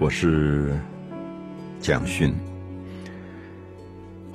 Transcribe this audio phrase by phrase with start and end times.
[0.00, 0.76] 我是
[1.78, 2.30] 蒋勋，《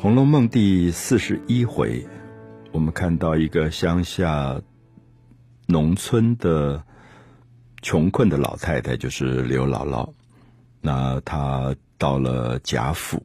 [0.02, 2.08] 红楼梦》第四十一回，
[2.72, 4.62] 我们看到一个乡下
[5.68, 6.82] 农村的
[7.82, 10.10] 穷困的老太太，就是刘姥姥。
[10.80, 13.22] 那她到了贾府，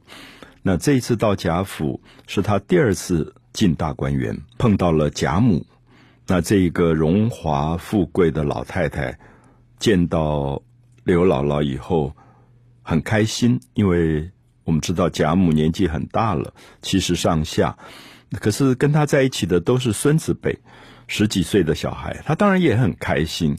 [0.61, 5.65] 那这一次到贾府是她第二次进大观园，碰到了贾母。
[6.27, 9.17] 那这一个荣华富贵的老太太
[9.79, 10.61] 见到
[11.05, 12.13] 刘姥姥以后。
[12.87, 14.29] 很开心，因为
[14.63, 16.53] 我们知道贾母年纪很大了，
[16.83, 17.75] 七十上下，
[18.39, 20.59] 可是跟他在一起的都是孙子辈，
[21.07, 23.57] 十几岁的小孩，他当然也很开心。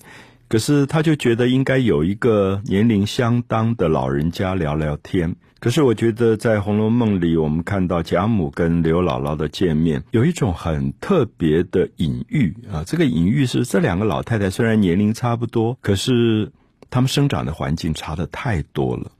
[0.48, 5.34] 可是他就觉得应该有一个年龄相当的老人家聊聊天。
[5.58, 12.84] 可是我觉得在《红楼梦》里，我们看到贾母跟刘姥姥的见面，有一种很特别的隐喻啊。
[12.86, 16.52] 这个隐喻是这两个老太太虽然年龄差不多，可是
[16.96, 19.10] 他们生长的环境差的太多了。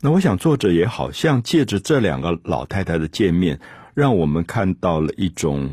[0.00, 3.58] 那我想，作者也好像借着这两个老太太的见面，
[3.94, 5.70] 让我们看到了一种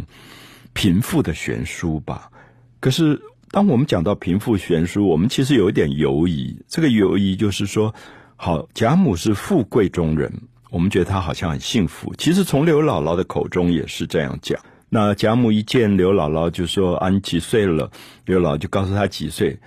[0.73, 2.31] 贫富的悬殊吧。
[2.79, 3.21] 可是，
[3.51, 6.59] 当我们讲到贫富悬殊，我们其实有一点犹疑。
[6.67, 7.93] 这个犹疑就是说，
[8.35, 10.33] 好，贾母是富贵中人，
[10.71, 12.11] 我们觉得她好像很幸福。
[12.17, 14.59] 其实从刘姥姥的口中也是这样讲。
[14.89, 17.91] 那贾母一见刘姥姥就说：“啊，你几岁了？”
[18.25, 19.59] 刘姥姥就告诉她几岁。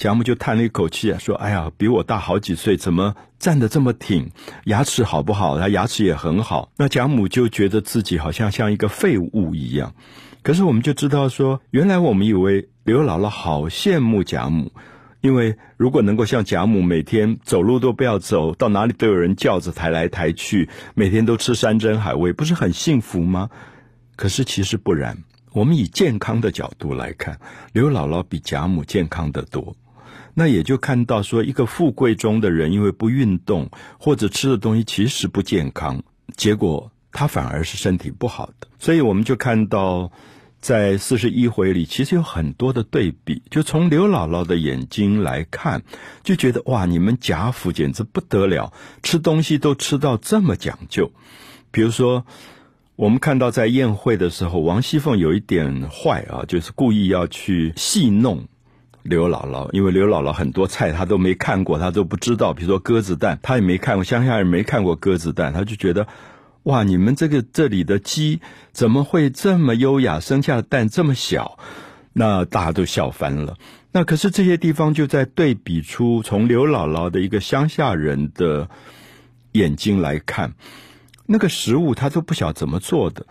[0.00, 4.30] 贾母就叹了一口气，说：“哎呀，比我大好几岁，怎么站得这么挺？
[4.64, 5.58] 牙齿好不好？
[5.58, 9.92] 他牙齿也很好。”那贾母就觉得自己好像像一个废物一样。
[10.42, 14.72] 可是我们就知道说，原来我们以为刘姥姥好羡慕贾母，
[15.20, 23.50] 因为如果能够像贾母每天走路都不要走到哪里都有人叫着抬来抬去，每天都吃山珍海味，不是很幸福吗？
[24.16, 25.18] 可是其实不然。
[25.52, 27.38] 我们以健康的角度来看，
[27.74, 29.76] 刘姥姥比贾母健康的多。
[30.40, 36.02] 那也就看到说，一个富贵中的人，因为不运动或者吃的东西其实不健康，
[36.34, 38.66] 结果他反而是身体不好的。
[38.78, 40.10] 所以我们就看到，
[40.58, 43.42] 在四十一回里，其实有很多的对比。
[43.50, 45.82] 就从刘姥姥的眼睛来看，
[46.24, 48.72] 就觉得哇，你们贾府简直不得了，
[49.02, 51.12] 吃东西都吃到这么讲究。
[51.70, 52.24] 比如说，
[52.96, 58.48] 我们看到在宴会的时候，王熙凤有一点坏啊，就是故意要去戏弄。
[59.02, 62.52] 刘姥姥，因为刘姥姥很多菜她都没看过，她都不知道。
[62.52, 66.06] 比如说鸽子蛋，她也没看过，乡下人没看过鸽子蛋，她就觉得，
[66.64, 68.40] 哇，你们这个这里的鸡
[68.72, 71.58] 怎么会这么优雅，生下的蛋这么小？
[72.12, 73.56] 那大家都笑翻了。
[73.92, 78.68] 那可是这些地方就在对比出，从刘姥姥的一个乡下人的
[79.52, 80.52] 眼睛来看，
[81.24, 83.24] 那个食物她都不晓怎么做的。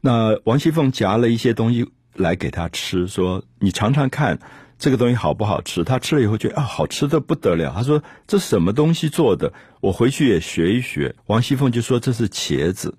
[0.00, 4.40] 那王熙凤夹了一些东西来给她吃，说：“你尝尝看。”
[4.82, 5.84] 这个东西好不好吃？
[5.84, 7.72] 他吃了以后觉得啊，好吃的不得了。
[7.72, 9.52] 他说：“这什么东西做的？
[9.80, 12.98] 我回去也学一学。”王熙凤就说：“这是茄子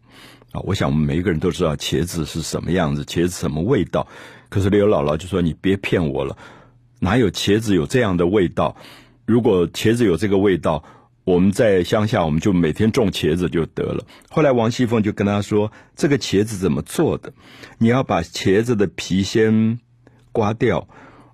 [0.53, 4.07] 啊！”我想我们每一个人都知道茄子是什么样子，茄子什么味道。
[4.47, 6.37] 可是刘姥姥就说：“你别骗我了，
[6.99, 8.77] 哪有茄子有这样的味道？
[9.25, 10.85] 如果茄子有这个味道，
[11.25, 17.33] 我们在乡下我们就每天种茄子就得了。”后来王熙凤就跟他说：“这个茄子怎么做的？
[17.77, 19.79] 你要把茄子的皮先
[20.31, 20.87] 刮掉。”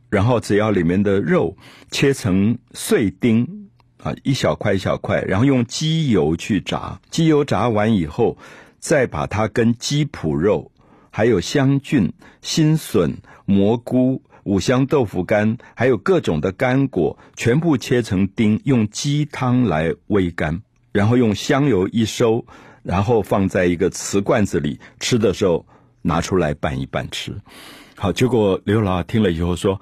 [0.09, 1.55] 然后只要里面的肉
[1.91, 3.69] 切成碎丁
[4.01, 8.37] 啊，一小块一小块，然后用鸡油去炸，鸡油炸完以后，
[8.79, 10.71] 再把它跟鸡脯肉、
[11.11, 12.11] 还有香菌、
[12.41, 22.45] 新笋、蘑菇、五香豆腐干，还有各种的干果，全部切成丁，用鸡汤来煨干，然后用香油一收，
[22.81, 25.67] 然后放在一个瓷罐子里，吃的时候
[26.01, 27.35] 拿出来拌一拌吃。
[27.95, 29.79] 好，结果刘老听了以后说。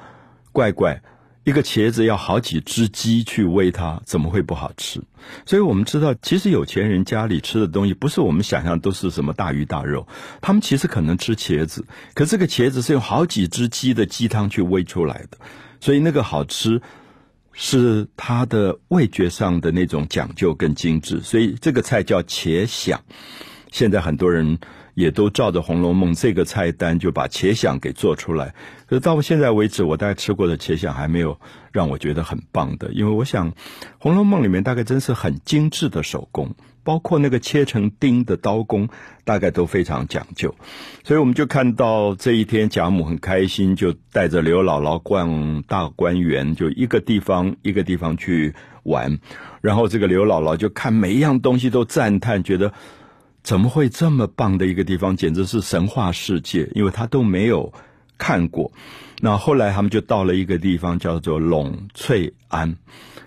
[0.57, 1.00] 怪怪，
[1.44, 5.00] 一个茄子要好几只鸡去喂它，怎么会不好吃？
[5.45, 10.07] 所以我们知道，其实有钱人家里吃的东西，不是我们想象都是什么大鱼大肉，
[10.41, 11.85] 他们其实可能吃茄子，
[12.16, 15.38] 可这个茄子是用好几只鸡的鸡汤去煨出来的，
[15.79, 16.81] 所以那个好吃
[17.53, 22.97] 是它的味觉上的那种讲究跟精致，所以这个菜叫茄鲞。
[23.72, 24.58] 现在很多人。
[24.97, 28.55] 也都照着《红楼梦》这个菜单就把茄鲞给做出来，
[28.88, 31.40] 可是到现在为止，我大概吃过的茄鲞还没有
[31.72, 32.91] 让我觉得很棒的。
[32.94, 33.52] 因为我想，
[33.99, 38.90] 《红楼梦》里面大概真是很精致的手工，包括那个切成丁的刀工，
[39.23, 40.55] 大概都非常讲究。
[41.03, 49.20] 所以我们就看到这一天，贾母很开心，就带着刘姥姥逛大观园，就一个地方一个地方去玩。
[49.61, 52.73] 然后这个刘姥姥就看每一样东西都赞叹，觉得。
[53.47, 57.72] 怎么会这么棒的一个地方，简直是神话世界，因为他都没有
[58.17, 58.73] 看过。
[59.22, 62.76] 那后来他们就到了一个地方，叫做栊翠庵，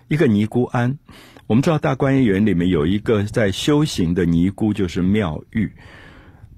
[0.08, 0.99] 一个尼姑庵。
[1.46, 5.72] 我们知道大观园里面有一个在修行的尼姑，就是妙玉。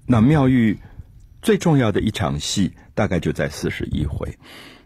[0.06, 0.80] 那妙玉
[1.40, 4.36] 最重要的一场戏，大概就在四十一回。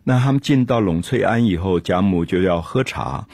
[0.05, 3.27] 那他们进到栊翠庵以后，贾母就要喝茶，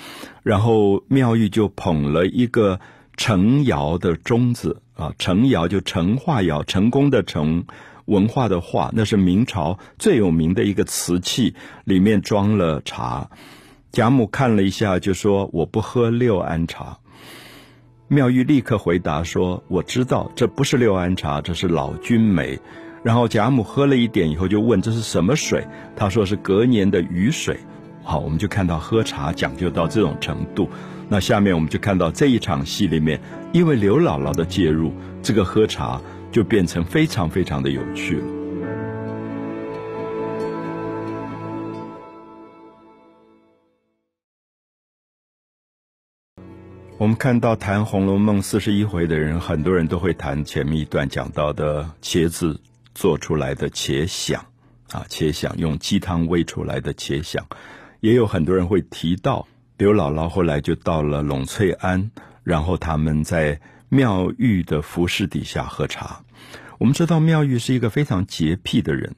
[0.45, 2.79] 然后妙玉就捧了一个
[3.17, 7.65] 成窑的钟子啊，成窑就成化窑，成功的成，
[8.07, 11.55] 文化的化，那是明朝最有名的一个瓷器，
[11.85, 13.31] 里面装了茶。
[13.93, 16.99] 贾母看了一下，就说：“我不喝六安茶。”
[18.09, 22.59] 妙玉立刻回答说：“我知道这不是六安茶，这是老君眉。”
[23.05, 25.67] 然后贾母喝了一点以后，就问这是什么水？
[25.97, 27.59] 他说是隔年的雨水。
[28.03, 30.69] 好，我们就看到喝茶讲究到这种程度。
[31.13, 33.21] 那下面我们就看到这一场戏里面，
[33.53, 34.91] 因为刘姥姥的介入，
[35.23, 36.01] 这个喝茶
[36.31, 38.25] 就变成非常非常的有趣了。
[46.97, 52.59] 我们看到谈《红楼梦》四十一回的人，很多人都会谈前面一段讲到的茄子。
[52.95, 54.39] 做出来的茄鲞
[54.91, 57.43] 啊，茄鲞用鸡汤煨出来的茄鲞，
[58.01, 59.49] 也有很多人会提到
[59.79, 62.11] 刘姥姥后来就到了栊翠庵，
[62.45, 66.23] 然后他们在妙玉的服侍底下喝茶。
[66.79, 69.15] 我们知道妙玉是一个非常洁癖的人，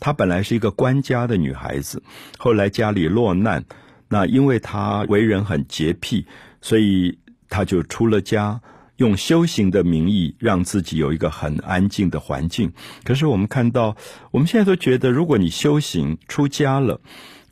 [0.00, 2.02] 她本来是一个官家的女孩子，
[2.38, 3.64] 后来家里落难，
[4.08, 6.26] 那因为她为人很洁癖，
[6.60, 7.18] 所以
[7.48, 8.60] 她就出了家。
[8.98, 12.72] 用修行的名义让自己有一个很安静的环境，
[13.02, 13.96] 可是我们看到，
[14.30, 17.00] 我们现在都觉得，如果你修行出家了，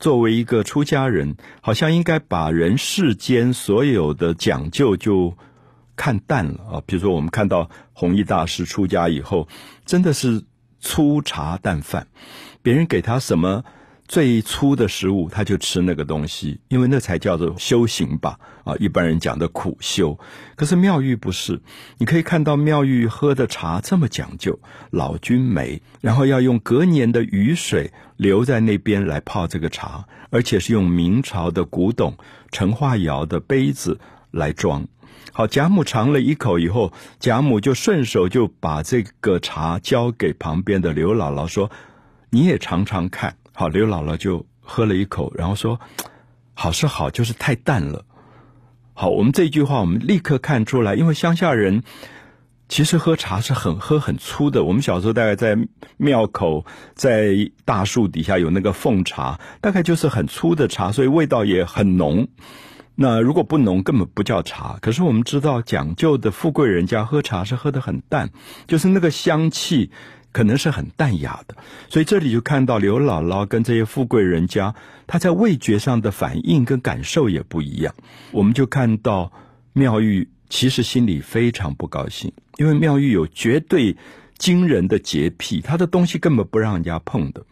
[0.03, 5.33] 作为一个出家人，好像应该把人世间所有的讲究就
[5.95, 6.83] 看淡了啊。
[6.85, 9.47] 比如说，我们看到弘一大师出家以后，
[9.85, 10.43] 真的是
[10.81, 12.07] 粗茶淡饭，
[12.61, 13.63] 别人给他什么。
[14.13, 18.39] 最初的食物，他就吃那个东西，因为那才叫做修行吧。
[18.63, 20.15] 啊，一般人讲的苦修。
[20.55, 21.59] 可是妙玉不是，
[21.97, 24.59] 你可以看到妙玉喝的茶这么讲究，
[24.91, 32.15] 老君梅，然后要用隔年的雨水留在那边来泡这个茶，而且是用明朝的古董
[32.51, 33.99] 成化窑的杯子
[34.29, 34.87] 来装。
[35.31, 41.71] 好，贾母尝了一口以后，贾母就顺手就把这个茶交给旁边的刘姥姥说
[42.29, 45.79] ：“你也尝尝看。”好，刘姥姥就喝了一口，然后说
[46.55, 48.03] ：“好是好，就是太淡了。”
[48.95, 51.83] 好，我们这句话我们立刻看出来，因为乡下人
[52.67, 54.63] 其实喝茶是很喝很粗的。
[54.63, 55.55] 我们小时候大概在
[55.97, 56.65] 庙口，
[56.95, 62.27] 在大树底下有那个奉茶，大概就是很粗的茶，所以味道也很浓。
[62.95, 64.77] 那如果不浓，根本不叫茶。
[64.81, 68.31] 可是我们知道，讲究的富贵人家喝茶是喝的很淡，
[68.65, 69.91] 就是那个香气。
[70.33, 71.55] 可能是很淡雅的，
[71.87, 74.73] 所以这里就看到刘姥姥跟这些富贵人家，
[75.05, 77.93] 她在味觉上的反应跟感受也不一样。
[78.31, 79.31] 我们就看到
[79.73, 83.95] 妙玉其实心里非常不高兴，因为妙玉有绝对
[84.39, 87.45] 惊人的洁癖，她的东西根本不让人家碰的。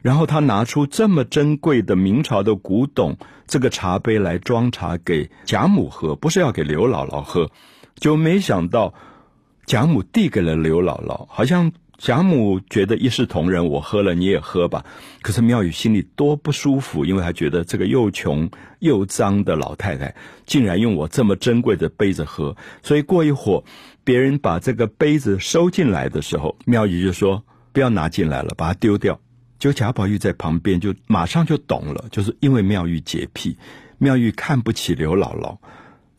[0.00, 3.16] 然后她拿出这么珍贵的明朝的古董
[3.48, 7.50] 这个茶杯来装茶给贾母喝，不是要给刘姥姥喝，
[7.96, 8.94] 就没想到
[9.66, 11.72] 贾母递给了刘姥姥，好像。
[11.98, 14.86] 贾母觉得一视同仁，我喝了你也喝吧。
[15.20, 18.48] 可是妙玉心里多不舒服，因为她觉得这个又穷
[18.78, 20.14] 又脏的老太太，
[20.46, 22.56] 竟然用我这么珍贵的杯子喝。
[22.84, 23.64] 所以过一会儿，
[24.04, 27.42] 别人把这个杯子收进来的时候，妙玉就说
[27.74, 29.18] ：“不要拿进来了，把它丢掉。”
[29.58, 33.58] 就贾宝玉在旁边就马上就懂了，就是因为妙玉洁癖，
[33.98, 35.58] 妙玉看不起刘姥姥，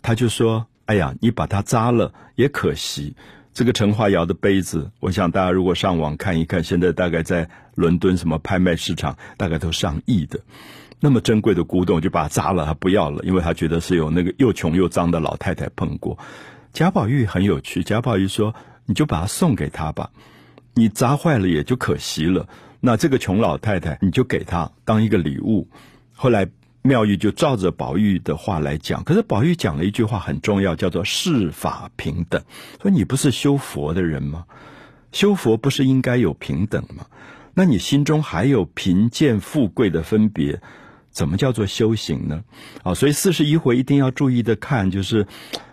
[0.02, 3.16] 他就说：“哎呀，你把它扎了也可惜。”
[3.60, 10.40] 这个陈化窑的杯子，我想大家如果上网看一看，现在大概在伦敦什么拍卖市场，大概都上亿的。
[11.02, 16.18] 那么珍贵的古董，就把它砸了，他不要了，因为他觉得是有那个又穷又脏的老太太碰过。
[16.72, 18.56] 贾宝玉很有趣，贾宝玉说
[18.88, 20.12] ：“你就把它送给他吧，
[20.74, 22.48] 你砸坏了也就可惜了。
[22.80, 25.68] 那这个穷老太太，你就给她当一个礼物。”
[26.16, 26.48] 后来。
[26.82, 32.42] 妙玉就照着宝玉的话来讲，可是宝玉讲了一句话很重要，叫做“世法平等”。
[32.82, 34.46] 说你不是修佛的人吗？
[35.12, 37.08] 修佛不是应该有平等吗？
[37.54, 40.62] 那你心中还有贫贱富贵的分别，
[41.12, 42.44] 怎么叫做修行呢？
[42.84, 45.28] 啊，所以四十一回一定要注意的看，就是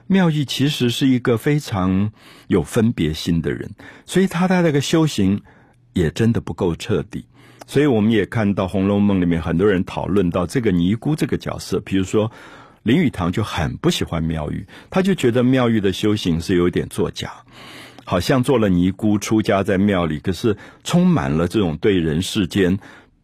[0.08, 2.10] 妙玉其实是一个非常
[2.48, 3.70] 有分别心的人，
[4.06, 5.42] 所以他的那个修行
[5.92, 7.26] 也真的不够彻底。
[7.66, 12.30] 所以我们也看到《红楼梦》里面很多人讨论到这个尼姑这个角色，比如说
[12.84, 17.32] 林语堂就很不喜欢妙玉，他就觉得妙玉的修行是有点作假，
[18.04, 22.78] 好像做了尼姑出家在庙里，可是充满了这种对人世间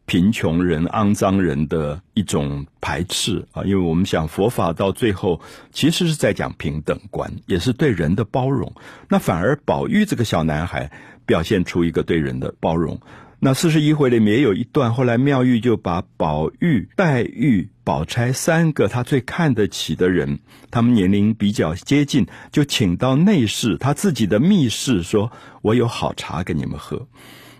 [0.07, 8.75] 贫穷人、肮脏人的一种排斥啊，因为我们想佛法到最后其实是在讲平等观，也是对人的包容。
[9.09, 10.91] 那反而宝玉这个小男孩
[11.25, 13.01] 表现出一个对人的包容。
[13.45, 20.39] 那四十一回里面也有一段，后来妙玉就把宝玉、黛玉、宝钗三个他最看得起的人，
[20.71, 27.09] 他们年龄比较接近，就请到内室他自己的密室，说我有好茶给你们喝，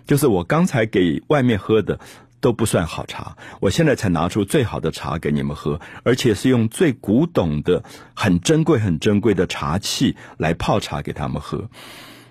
[0.07, 1.99] 就是我刚才给外面喝的
[2.39, 11.69] 都不算好茶，我现在才拿出最好的茶给你们喝，而且是用最古董的、很珍贵、很珍贵的茶器来泡茶给他们喝。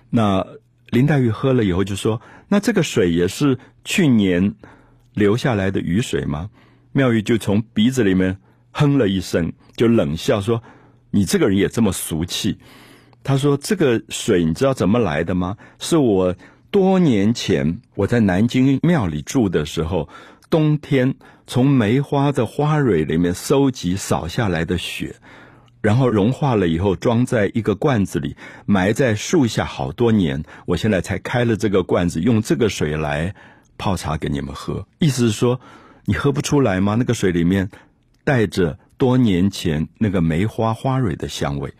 [0.09, 0.47] 那
[0.93, 2.21] 林黛玉喝了以后就说。
[2.49, 4.53] 那这个水也是去年
[5.13, 6.51] 流下来的雨水吗？
[6.91, 8.37] 妙玉就从鼻子里面
[8.71, 10.61] 哼了一声，就冷笑说
[11.09, 12.59] ：“你这个人也这么俗气。”
[13.25, 15.57] 他说：“这个水你知道怎么来的吗？
[15.79, 16.35] 是我
[16.69, 20.07] 多年前我在南京庙里住的时候，
[20.51, 21.15] 冬天
[21.47, 25.15] 从梅花的花蕊里面收集扫下来的雪。”
[25.83, 30.41] 然后融化了以后，装在一个罐子里，埋在树下好多年。
[30.65, 33.35] 我现在才开了这个罐子，用这个水来
[33.77, 34.87] 泡茶给你们喝。
[34.99, 35.59] 意思是说，
[36.05, 36.95] 你喝不出来吗？
[36.97, 37.69] 那个水里面
[38.23, 41.73] 带着多年前那个梅花花蕊的香味。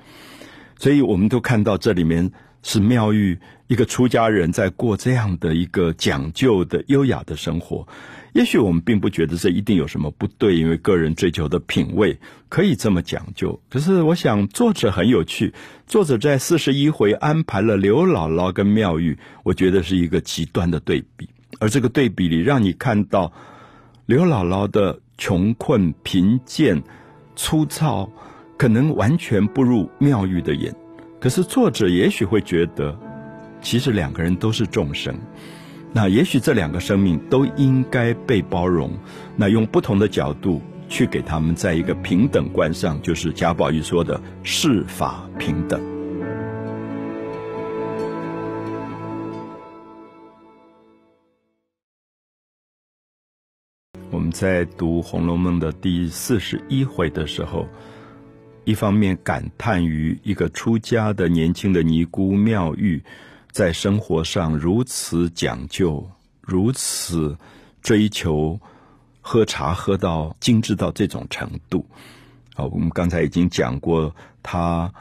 [0.77, 2.29] 所以我们都看到这里面
[2.61, 7.87] 是妙玉一个出家人在过这样的一个讲究的优雅的生活。
[8.33, 12.17] 也许我们并不觉得这一定有什么不对，因为个人追求的品味
[12.49, 13.59] 可以这么讲究。
[13.69, 15.53] 可是，我想作者很有趣，
[15.85, 21.29] 作者在四十一回安排了刘姥姥跟妙玉，我觉得是一个极端的对比。
[21.59, 23.31] 而这个对比里，让你看到
[24.07, 26.81] 刘姥姥的穷困贫贱、
[27.35, 28.11] 粗糙，
[28.57, 30.75] 可能完全不入妙玉的眼。
[31.19, 32.97] 可是，作者也许会觉得，
[33.61, 35.15] 其实两个人都是众生。
[35.95, 38.89] 那也许这两个生命都应该被包容，
[39.35, 40.59] 那用不同的角度
[40.89, 45.79] 去给他们在一个平等观上，就是贾宝玉说的“世法平等”。
[54.09, 57.67] 我们在读《红楼梦》的第四十一回的时候，
[58.63, 63.03] 一方面感叹于一个出家的年轻的尼姑妙玉。
[63.53, 66.09] 在生活上如此讲究，
[66.41, 67.37] 如此
[67.83, 68.59] 追求，
[69.21, 71.85] 喝茶喝到精致到这种程度。
[72.55, 74.91] 好，我们刚才已经讲过，他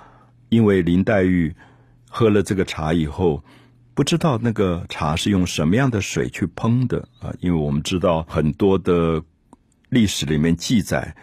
[0.51, 1.57] 因为林黛玉
[2.11, 3.43] 喝了这个茶以后，
[3.95, 7.33] 不知道那个茶是用什么样的水去烹的啊？
[7.41, 9.23] 因为我们知道很多的
[9.89, 11.17] 历史里面记载，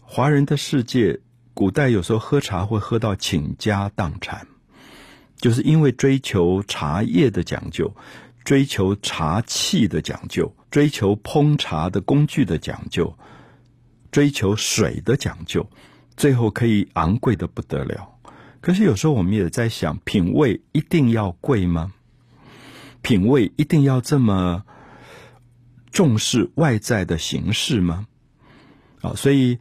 [0.00, 1.18] 华人的世界，
[1.54, 4.46] 古代有时候喝茶会喝到倾家荡产。
[5.36, 7.94] 就是因为追求茶叶的讲究，
[8.44, 13.14] 追求茶器的讲究，追求烹茶的工具的讲究，
[14.10, 15.68] 追求水的讲究，
[16.16, 18.08] 最后可以昂贵的不得了。
[18.60, 21.92] 可是有时候我们也在想，品味一定要贵吗？
[23.02, 24.64] 品味一定要这么
[25.90, 28.06] 重视外在的形式吗？
[29.02, 29.58] 啊，所以。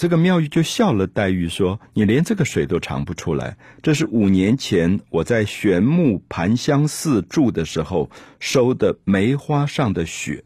[0.00, 10.42] 这个妙玉就笑了，黛玉说：“你连这个水都尝不出来，这是五年前我在玄木盘香寺住的时候收的梅花上的雪。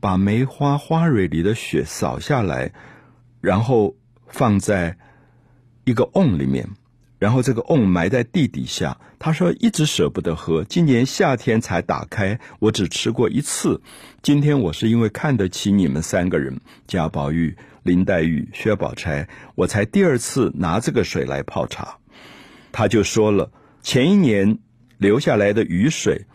[0.00, 2.74] 把梅花花蕊里的雪扫下来，
[3.40, 3.96] 然后
[4.26, 4.98] 放在
[5.84, 6.68] 一个瓮里面。”
[7.18, 13.80] 然后这个瓮埋在地底下，他说一直舍不得喝，今年夏天才打开，我只吃过一次。
[14.20, 21.98] 今天我是因为看得起你们三个人，贾宝玉、林黛玉、薛宝钗，我才第二次拿这个水来泡茶。
[22.72, 24.58] 他就说了，前一年
[24.98, 26.26] 留下来的雨水，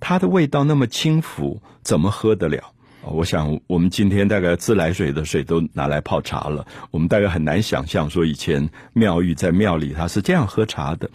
[0.00, 2.72] 它的味道那么轻浮，怎么喝得了？
[3.02, 6.66] 我想，我们今天大概自来水的水都拿来泡茶了。
[6.90, 11.10] 我们大概很难想象说，以前妙玉在庙里他是这样喝茶的。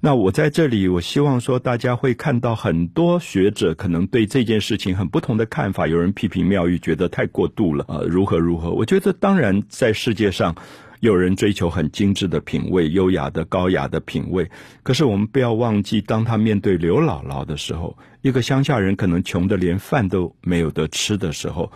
[0.00, 5.86] 那我在这里，我希望说，大家会看到很多学者可能对这件事情很不同的看法。
[5.86, 8.70] 有人批评妙玉，觉得太过度了，呃，如何如何？
[8.70, 10.54] 我觉得，当然，在世界上。
[11.00, 14.46] 有人追求很精致的品味、优雅的、高雅的品味，
[14.82, 21.72] 可是我们不要忘记，当他面对刘姥姥的时候，一个乡下人可能穷的连饭都没有得吃的时候，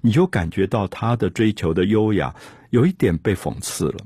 [0.00, 2.32] 你就感觉到他的追求的优雅
[2.70, 3.98] 有一点被讽刺了。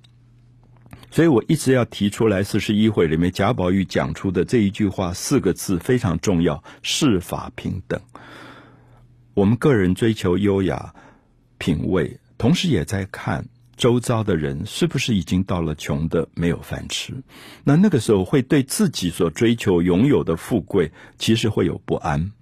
[1.12, 8.00] 所以我一直要提出来，四十一回里面贾宝玉讲出的这一句话四个字非常重要：世法平等。
[9.34, 10.94] 我们个人追求优雅
[11.58, 13.44] 品味，同时也在看。
[13.76, 17.14] 周遭的人是不是已经到了穷的没有饭吃？
[17.64, 22.32] 那那个时候会对自己所追求拥有的富贵，其实会有不安。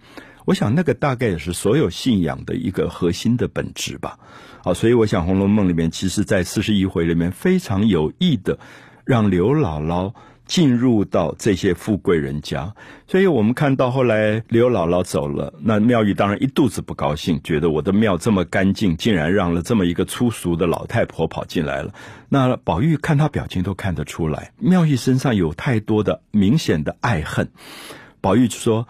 [0.51, 4.19] 我想那个大概也是所有信仰的一个核心的本质吧。
[4.65, 8.59] 好，所以我想《红楼梦》里面，其实在四十一回里面非常有意的
[9.05, 10.13] 让刘姥姥。
[10.47, 12.75] 进入到这些富贵人家，
[13.07, 21.95] 所以我们看到后来刘姥姥走了，那妙玉当然一肚子不高兴，觉得我的庙这么干净，竟然让了这么一个粗俗的老太婆跑进来了。
[22.29, 27.49] 那宝玉看他表情都看得出来，妙玉身上有太多的明显的爱恨。
[28.21, 28.89] 宝玉说：“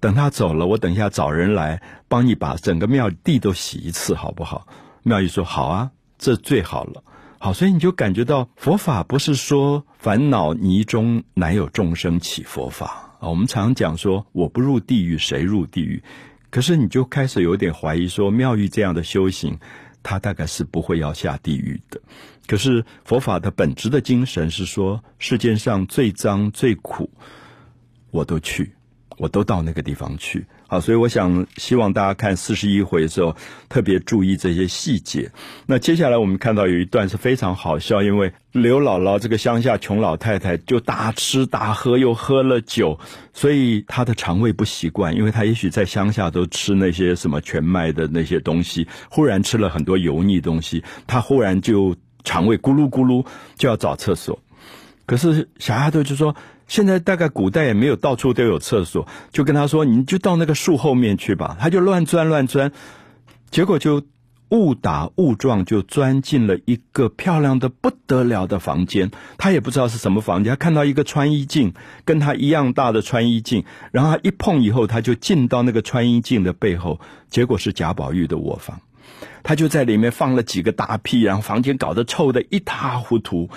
[0.00, 4.66] 等他走了，我等一下找人来帮你把整个庙地都洗一次，好不好？”
[5.04, 7.04] 妙玉说：“好啊，这最好了。”
[7.42, 13.30] 好，所以你就感觉到佛法不是说烦恼泥中哪有众生起佛法啊？
[13.30, 16.02] 我们常讲说我不入地狱谁入地狱？
[16.50, 19.58] 可是你就开始有点怀疑说妙玉这样的修行，
[20.02, 21.98] 他大概是不会要下地狱的。
[22.46, 27.08] 可是佛法的本质的精神是说世界上最脏最苦，
[28.10, 28.74] 我都去，
[29.20, 30.46] 我都到那个地方去。
[30.66, 33.36] 好，所以我想希望大家看四十一回的时候，
[33.68, 35.30] 特别注意这些细节。
[35.66, 42.98] 那接下来我们看到有一段是非常好笑，因为刘姥姥这个乡下穷老太太就大吃大喝，又喝了酒，
[43.34, 53.26] 所以她的肠胃不习惯，因为她也许在乡下都吃那些什么全麦的那些东西，忽然吃了很多油腻东西，她忽然就肠胃咕噜咕噜
[53.58, 54.38] 就要找厕所。
[55.04, 56.34] 可是小丫头就说。
[56.70, 62.70] 现在大概古代也没有到处都有厕所，就跟他说：“你就到那个树后面去吧。”他就乱钻乱钻，
[63.50, 64.04] 结果就
[64.50, 69.10] 误打误撞就钻进了一个漂亮的不得了的房间。
[69.36, 71.74] 他也不知道是什么房间，他看到一个穿衣镜，
[72.04, 77.00] 跟他一样大的穿衣镜，然后他一碰以后，他就进到那个穿衣镜的背后，
[77.30, 78.80] 结果是贾宝玉的卧房。
[79.42, 83.50] 他就在里面放了几个大屁，然后房间搞得臭的一塌糊涂。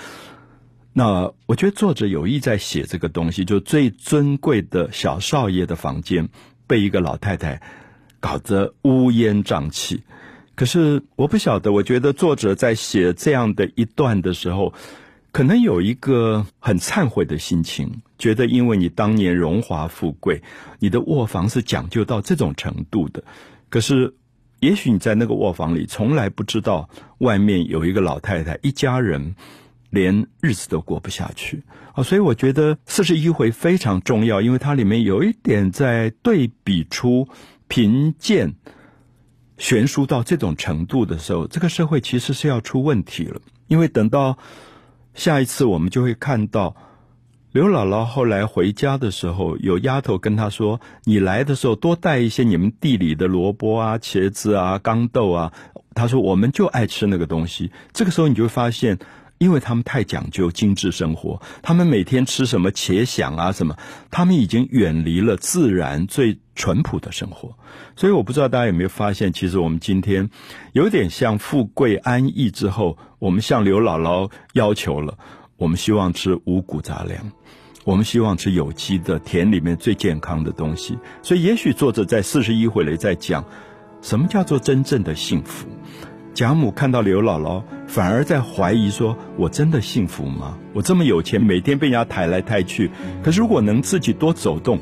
[0.96, 6.30] 那我觉得作者有意在写这个东西，就最尊贵的小少爷的房间
[6.68, 7.60] 被一个老太太
[8.20, 10.04] 搞得乌烟瘴气。
[10.54, 14.72] 可是我不晓得，我觉得作者在写这样的一段的时候，
[15.32, 20.44] 可能有一个很忏悔的心情，觉得因为你当年荣华富贵，
[20.78, 23.24] 你的卧房是讲究到这种程度的。
[23.70, 24.14] 可是
[24.60, 26.88] 也许你在那个卧房里，从来不知道
[27.18, 29.36] 外面有一个老太太，一家人。
[29.94, 31.62] 连日子都过不下去
[31.94, 32.02] 啊！
[32.02, 37.28] 所以我觉得四十一回非常重要，因为它里面有一点在对比出
[37.68, 38.56] 贫贱
[39.60, 43.40] 悬殊到这种程度的时候，这个社会其实是要出问题了。
[43.68, 44.40] 因为等到
[45.14, 46.76] 下一次，我们就会看到
[47.52, 55.54] 刘姥姥后来回家的时候，有丫头跟她说：“你来的时候多带一些你们地里的萝卜啊、茄子啊、豇豆啊。”
[55.94, 58.98] 她说：“我们就爱吃那个东西。”这个时候你就会发现。
[59.44, 63.76] 因为他们太讲究精致生活，他们每天吃什么且想啊什么，
[64.10, 67.58] 他们已经远离了自然最淳朴的生活。
[67.98, 70.30] 所以我不知道大家有没有发现，其实我们今天
[70.72, 75.18] 有点像富贵安逸之后，我们向刘姥姥要求了，
[75.58, 77.30] 我们希望吃五谷杂粮，
[77.84, 80.98] 我们希望吃有机的田里面最健康的东西。
[81.22, 83.44] 所以也许作者在四十一回里在讲，
[84.02, 85.68] 什么叫做真正的幸福。
[86.34, 90.58] 贾母看到刘姥姥，反而在怀疑说：“我真的幸福吗？
[90.74, 92.90] 我这么有钱，每天被人家抬来抬去，
[93.22, 94.80] 可是如果能自己多走动，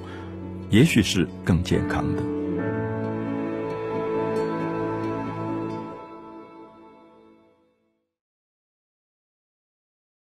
[0.70, 2.24] 也许是更健康的。”